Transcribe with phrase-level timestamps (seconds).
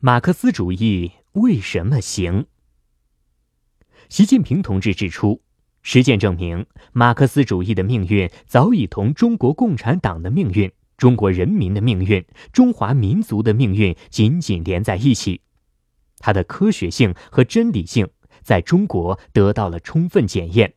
[0.00, 2.44] 马克思主义为什么行？
[4.10, 5.40] 习近平同志指出，
[5.80, 12.22] 实践证明，马克思主义的命运早已同中国共产党的命运、中国人民的命运、
[12.52, 15.40] 中华民族的命运紧紧连在一起。
[16.18, 18.06] 它的科学性和真理性
[18.42, 20.74] 在中国得到了充分检验，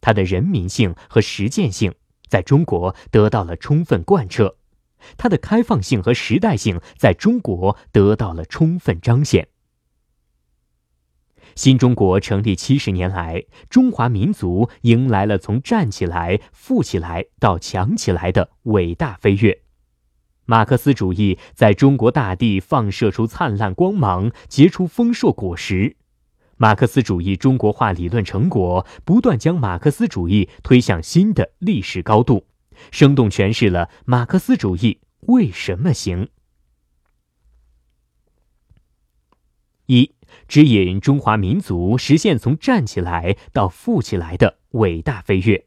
[0.00, 1.92] 它的人民性和实践性
[2.28, 4.57] 在中国得到了充分贯彻，
[5.16, 9.48] 它的开放性和时代性在中国得到了充分彰显。
[11.54, 19.62] 新中国成立七十年来，中华民族迎来了从站起来、富起来到强起来的伟大飞跃。
[20.44, 25.96] 马克思主义在中国大地放射出灿烂光芒，结出丰硕果实。
[26.56, 32.46] 马克思主义中国化理论成果不断将马克思主义推向新的历史高度，
[32.90, 36.28] 生动诠释了马克思主义为什么行。
[39.86, 40.14] 一，
[40.46, 45.66] 指引中华民族实现从站起来到富起来的伟大飞跃。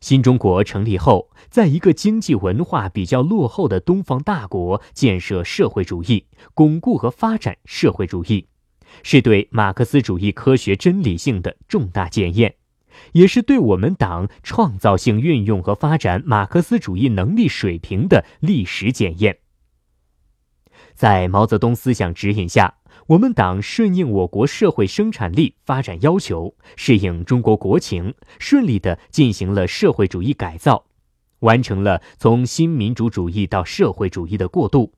[0.00, 8.46] 新中国成立后，在一个经济文化比较落后的东方大国建设社会主义，巩固和发展社会主义，
[9.02, 12.56] 是对马克思主义科学真理性的重大检验，
[13.12, 19.38] 也是对我们党创造性运用和发展马克思主义能力水平的历史检验。
[20.94, 22.74] 在毛泽东思想指引下。
[23.08, 30.86] 我们党顺应我国社会生产力发展要求，适应中国国情，顺利地进行了社会主义改造，
[31.40, 34.92] 完成了从新民主主义到社会主义的过渡，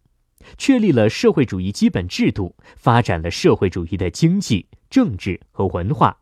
[0.57, 6.17] 确立了社会主义基本制度，发展了社会主义的经济、政治和文化。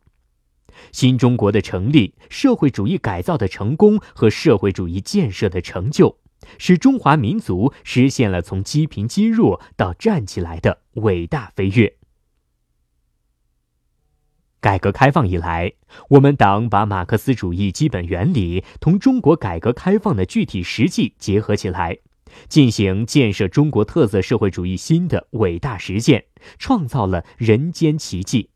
[0.93, 6.19] 新中国的成立、社会主义改造的成功和社会主义建设的成就。
[6.59, 11.97] 使中华民族实现了从积贫积弱到站起来的伟大飞跃。
[14.61, 15.73] 改革开放以来，
[16.11, 21.99] 我们党把马克思主义基本原理同中国改革开放的具体实际结合起来，
[22.49, 26.27] 进行建设中国特色社会主义新的伟大实践，
[26.59, 28.51] 创造了人间奇迹。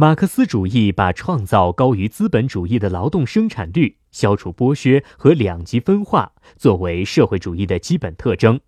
[0.00, 8.58] 马克思主义把创造高于资本主义的劳动生产率、消除剥削和两极分化作为社会主义的基本特征，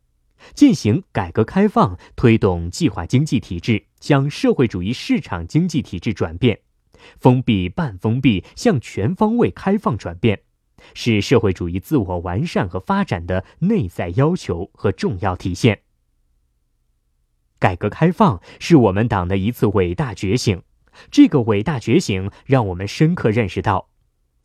[0.53, 6.61] 进行改革开放，推动计划经济体制向社会主义市场经济体制转变，
[7.19, 10.43] 封闭半封闭向全方位开放转变，
[10.93, 15.81] 是社会主义自我完善和发展的内在要求和重要体现。
[17.59, 20.63] 改革开放是我们党的一次伟大觉醒。
[21.11, 23.89] 这个伟大觉醒让我们深刻认识到，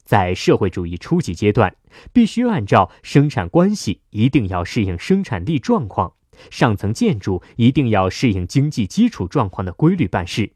[0.04, 1.76] 在社会主义初级阶段，
[2.14, 6.14] 必须按照生产关系一定要适应生产力状况，
[6.50, 10.54] 上层建筑一定要适应经济基础状况的规律办事，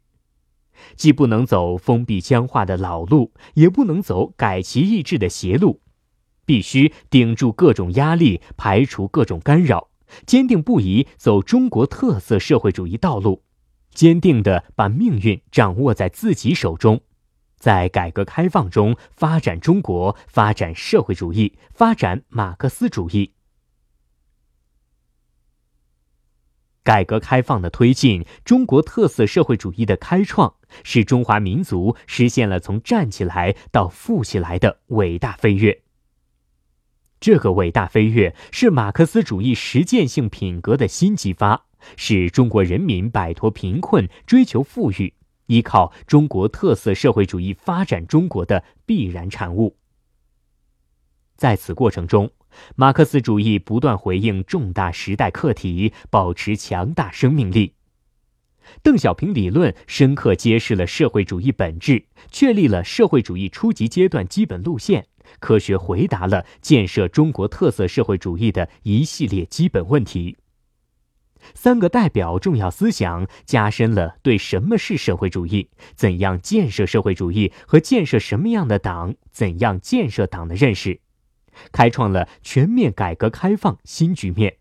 [0.96, 5.82] 既不能走封闭僵化的老路，也不能走改旗易帜的邪路，
[6.46, 9.90] 必须顶住各种压力，排除各种干扰，
[10.26, 13.44] 坚定不移走中国特色社会主义道路。
[13.94, 17.02] 坚定地把命运掌握在自己手中，
[17.58, 23.34] 在改革开放中发展中国，发展社会主义，发展马克思主义。
[26.84, 35.84] 改革开放的推进，中国特色社会主义的开创，使中华民族实现了从站起来到富起来的伟大飞跃。
[37.20, 41.68] 这个伟大飞跃是马克思主义实践性品格的新激发。
[41.98, 45.14] 是中国人民摆脱贫困、追求富裕、
[45.48, 49.78] 依靠中国特色社会主义发展中国的必然产物。
[51.36, 52.32] 在此过程中，
[52.76, 57.74] 马克思主义不断回应重大时代课题，保持强大生命力。
[58.84, 65.08] 邓小平理论深刻揭示了社会主义本质，确立了社会主义初级阶段基本路线，
[65.40, 70.38] 科学回答了建设中国特色社会主义的一系列基本问题。
[71.54, 81.02] 三个代表重要思想加深了对什么是社会主义、怎样建设社会主义和建设什么样的党、怎样建设党的认识，
[81.72, 84.58] 开创了全面改革开放新局面。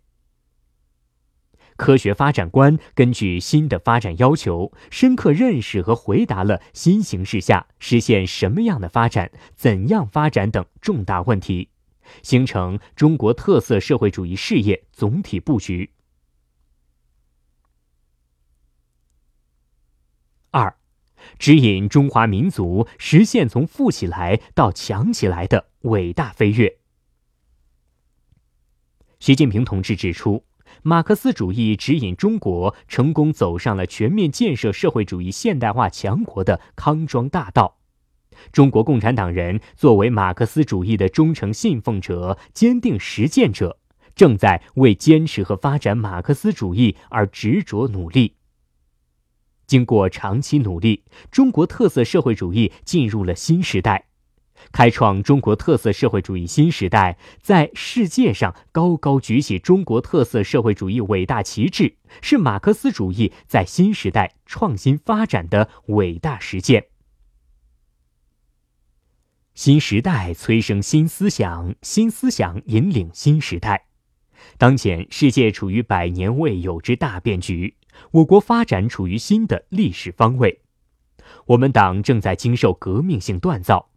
[1.76, 11.70] 科学发展观根据新的发展要求，深刻认识和回答了新形势下实现什么样的发展、怎样发展等重大问题，
[12.22, 15.90] 形成中国特色社会主义事业总体布局。
[20.52, 20.74] 二，
[21.38, 26.78] 指引中华民族实现从富起来到强起来的伟大飞跃。
[29.20, 30.44] 习近平同志指出，
[30.82, 37.76] 马克思主义指引中国成功走上了全面建设社会主义现代化强国的康庄大道。
[38.50, 43.78] 中国共产党人作为马克思主义的忠诚信奉者、坚定实践者，
[44.16, 48.36] 正在为坚持和发展马克思主义而执着努力。
[49.70, 54.06] 经过长期努力，中国特色社会主义进入了新时代。
[54.72, 66.86] 开创中国特色社会主义新时代，在世界上高高举起中国特色社会主义伟大旗帜，是马克思主义在新时代创新发展的伟大实践。
[69.54, 73.86] 新时代催生新思想，新思想引领新时代。
[74.58, 77.76] 当前世界处于百年未有之大变局，
[78.12, 80.60] 我国发展处于新的历史方位，
[81.46, 83.88] 我们党正在经受革命性锻造。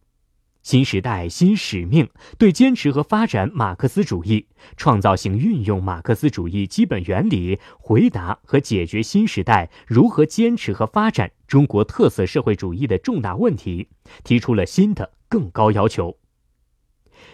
[0.61, 4.47] 新时代新使命，对坚持和发展马克思主义、
[4.77, 13.89] 创造性运用马克思主义基本原理，回答和解决新时代如何坚持和发展中国特色社会主义的重大问题，
[14.23, 16.17] 提出了新的更高要求。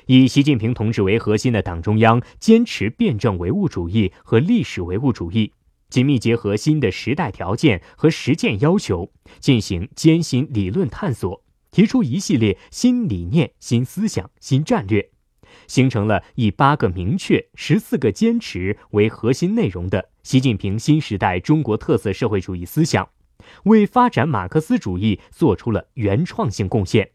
[0.07, 5.53] 以习近平同志为核心的党中央，坚持辩证唯物主义和历史唯物主义，
[5.89, 11.43] 紧密结合新的时代条件和实践要求，进行艰辛理论探索。
[11.71, 15.11] 提出一系列新理念、新思想、新战略，
[15.67, 23.09] 形成了以八个明确、十四个坚持为核心内容的习近平新时代中国特色社会主义思想，
[23.65, 27.11] 为发展马克思主义做出了原创性贡献。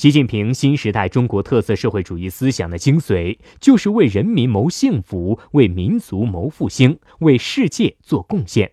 [0.00, 8.72] 习近平新时代中国特色社会主义思想的精髓，就是为人民谋幸福，为民族谋复兴，为世界做贡献。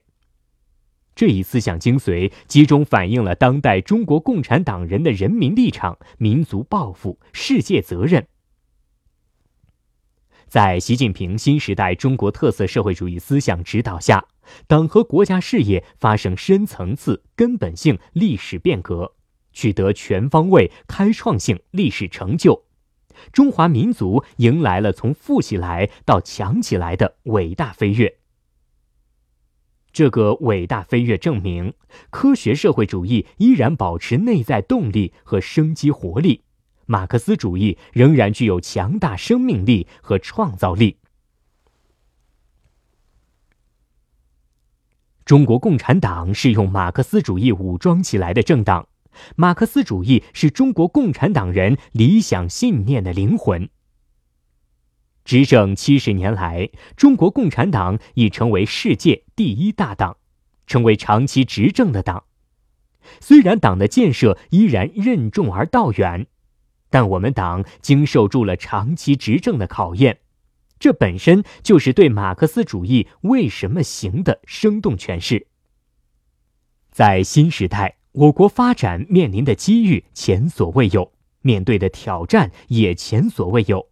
[1.14, 8.26] 这一思想精髓，集中反映了当代中国共产党人的人民立场、民族抱负、世界责任。
[10.48, 14.26] 在习近平新时代中国特色社会主义思想指导下，
[14.66, 19.17] 党和国家事业发生深层次、根本性历史变革，
[19.58, 22.66] 取得全方位、开创性历史成就，
[23.34, 28.20] 中华民族迎来了从富起来到强起来的伟大飞跃。
[29.92, 31.74] 这个伟大飞跃证明，
[32.12, 36.44] 科学社会主义依然保持内在动力和生机活力，
[36.86, 40.98] 马克思主义仍然具有强大生命力和创造力。
[45.26, 48.88] 中国共产党是用马克思主义武装起来的政党，
[49.36, 53.70] 马克思主义是中国共产党人理想信念的灵魂。
[55.26, 60.18] 执政七十年来，中国共产党已成为世界第一大党，
[60.66, 62.24] 成为长期执政的党。
[63.20, 66.28] 虽然党的建设依然任重而道远，
[66.90, 70.20] 但我们党经受住了长期执政的考验，
[70.80, 75.48] 这本身就是对马克思主义为什么行的生动诠释。
[76.90, 81.12] 在新时代，我国发展面临的机遇前所未有，
[81.44, 83.90] 面对的挑战也前所未有。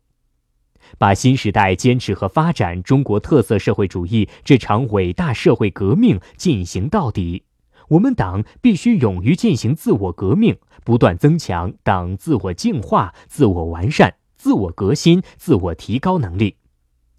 [0.97, 7.43] 把新时代坚持和发展中国特色社会主义这场伟大社会革命进行到底，
[7.89, 16.55] 我们党必须勇于进行自我革命，不断增强党自我净化、自我完善、自我革新、自我提高能力，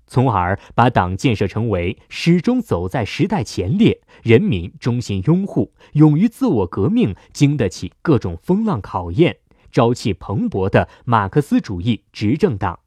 [0.06, 9.38] 从而把党建设成为始终走在时代前列、人民衷心拥护、勇于自我革命、经得起各种风浪考验、
[9.72, 12.80] 朝气蓬勃的马克思主义执政党。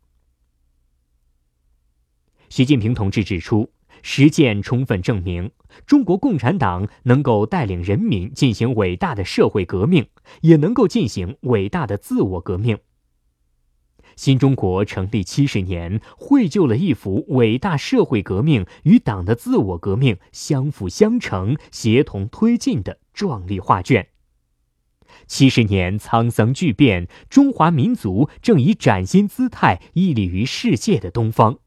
[2.47, 3.69] 习近平同志指出，
[4.01, 5.51] 实践充分证明，
[5.85, 10.07] 中国共产党能够带领人民进行伟大的社会革命，
[10.41, 12.79] 也能够进行伟大的自我革命。
[14.19, 24.09] 新中国成立七十年，绘就了一幅伟大社会革命与党的自我革命相辅相成、协同推进的壮丽画卷。
[25.25, 31.59] 七十年沧桑巨变，中华民族正以崭新姿态屹立于世界的东方。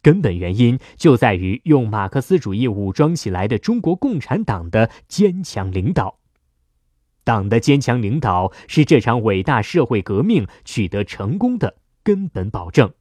[0.00, 6.20] 根本原因就在于用马克思主义武装起来的中国共产党的坚强领导。
[7.22, 12.92] 党的坚强领导是这场伟大社会革命取得成功的根本保证。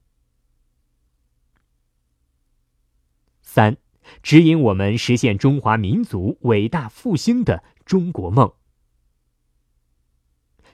[3.42, 3.78] 三，
[4.24, 8.54] 指引我们实现中华民族伟大复兴的中国梦。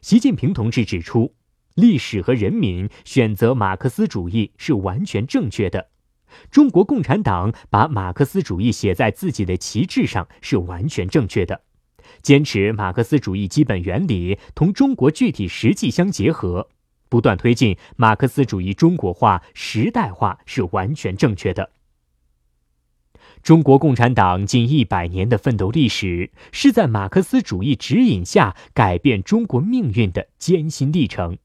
[0.02, 1.36] 习近平同志指出，
[1.74, 5.90] 历史和人民选择马克思主义是完全正确的。
[6.52, 11.64] 中国共产党把马克思主义写在自己的旗帜上是完全正确的，
[12.22, 16.70] 坚持马克思主义基本原理同中国具体实际相结合，
[17.10, 21.72] 不断推进马克思主义中国化、时代化是完全正确的。
[23.44, 31.36] 中国共产党近一百年的奋斗历史，是在马克思主义指引下改变中国命运的艰辛历程；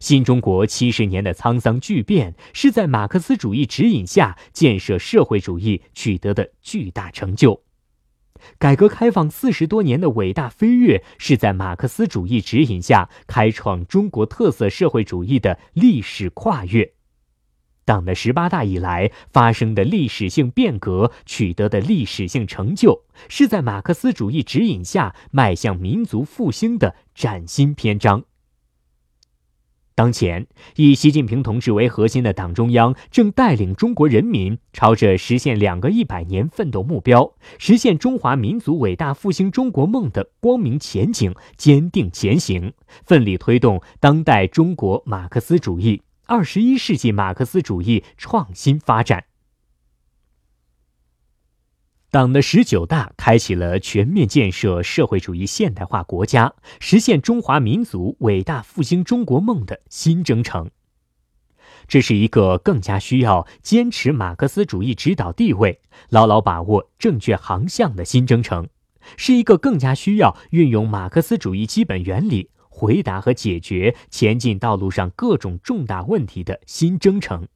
[0.00, 7.60] 新中国七十年的沧桑巨变，是在马克思主义指引下建设社会主义取得的巨大成就；
[8.58, 16.92] 改革开放四十多年的伟大飞跃，是在马克思主义指引下开创中国特色社会主义的历史跨越。
[17.84, 28.29] 党的十八大以来发生的历史性变革取得的历史性成就，是在马克思主义指引下迈向民族复兴的崭新篇章。
[30.00, 42.72] 当前，以习近平同志为核心的党中央正带领中国人民朝着实现两个一百年奋斗目标、实现中华民族伟大复兴中国梦的光明前景坚定前行，
[43.04, 46.00] 奋力推动当代中国马克思主义。
[46.24, 49.24] 二十一世纪马克思主义创新发展，
[52.12, 60.72] 党的十九大开启了全面建设社会主义现代化国家、实现中华民族伟大复兴中国梦的新征程。
[61.86, 68.68] 这是一个更加需要坚持马克思主义指导地位、牢牢把握正确航向的新征程，
[69.16, 72.50] 是一个更加需要运用马克思主义基本原理。
[72.68, 77.46] 回答和解决前进道路上各种重大问题的新征程，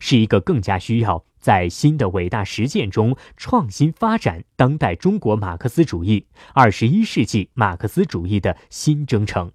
[0.00, 9.50] 是一个更加需要在新的伟大实践中创新发展当代中国马克思主义、二十一世纪马克思主义的新征程，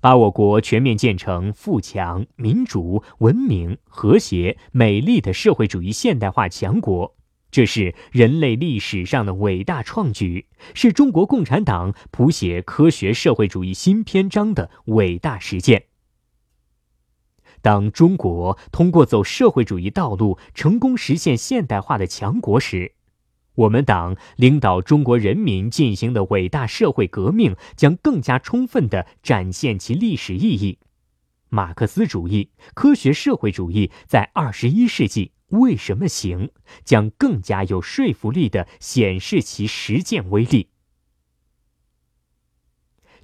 [0.00, 7.14] 把我国全面建成富强、民主、文明、和谐、美丽的社会主义现代化强国。
[7.52, 15.84] 这是人类历史上的伟大创举，是中国共产党谱写科学社会主义新篇章的伟大实践。
[17.62, 22.92] 当中国通过走社会主义道路成功实现现代化的强国时，
[23.54, 30.78] 我们党领导中国人民进行的伟大社会革命将更加充分地展现其历史意义。
[31.48, 35.32] 马克思主义、科学社会主义在二十一世纪。
[35.52, 36.48] 为什么行？
[36.82, 40.68] 将更加有说服力的显示其实践威力。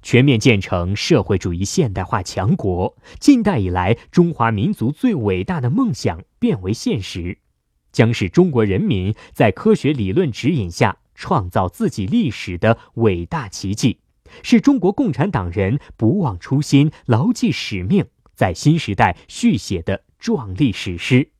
[0.01, 7.37] 全面建成社会主义现代化强国，近代以来中华民族最伟大的梦想变为现实，
[7.91, 13.99] 将是中国人民在科学理论指引下创造自己历史的伟大奇迹，
[14.41, 21.31] 是中国共产党人不忘初心、牢记使命，在新时代续写的壮丽史诗。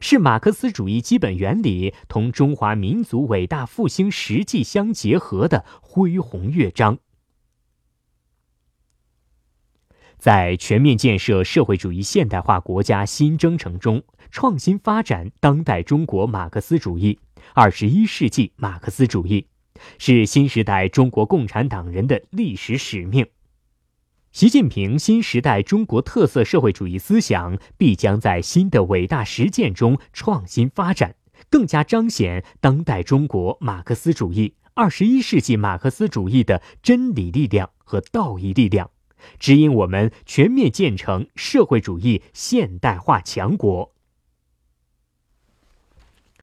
[0.00, 6.98] 是马克思主义基本原理同中华民族伟大复兴实际相结合的恢宏乐章。
[10.18, 17.18] 在全面建设社会主义现代化国家新征程中，创新发展当代中国马克思主义、
[17.54, 19.46] 二十一世纪马克思主义，
[19.98, 23.26] 是新时代中国共产党人的历史使命。
[24.32, 31.14] 习近平新时代中国特色社会主义思想必将在新的伟大实践中创新发展，
[31.48, 38.90] 更加彰显当代中国马克思主义、二十一世纪马克思主义的真理力量和道义力量，
[39.38, 43.95] 指引我们全面建成社会主义现代化强国。